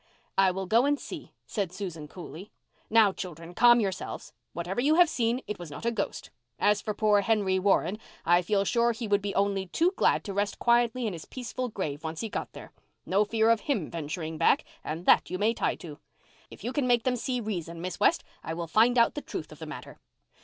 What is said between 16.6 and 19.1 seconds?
you can make them see reason, Miss West, I will find